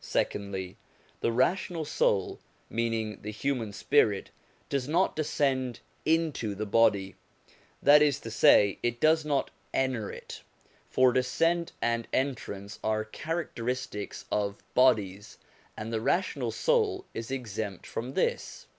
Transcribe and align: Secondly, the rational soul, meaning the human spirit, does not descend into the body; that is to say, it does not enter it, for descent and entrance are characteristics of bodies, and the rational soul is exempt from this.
Secondly, 0.00 0.78
the 1.20 1.30
rational 1.30 1.84
soul, 1.84 2.40
meaning 2.70 3.20
the 3.20 3.30
human 3.30 3.74
spirit, 3.74 4.30
does 4.70 4.88
not 4.88 5.14
descend 5.14 5.80
into 6.06 6.54
the 6.54 6.64
body; 6.64 7.14
that 7.82 8.00
is 8.00 8.18
to 8.20 8.30
say, 8.30 8.78
it 8.82 9.00
does 9.00 9.26
not 9.26 9.50
enter 9.74 10.10
it, 10.10 10.40
for 10.88 11.12
descent 11.12 11.72
and 11.82 12.08
entrance 12.10 12.78
are 12.82 13.04
characteristics 13.04 14.24
of 14.32 14.62
bodies, 14.72 15.36
and 15.76 15.92
the 15.92 16.00
rational 16.00 16.50
soul 16.50 17.04
is 17.12 17.30
exempt 17.30 17.84
from 17.86 18.14
this. 18.14 18.66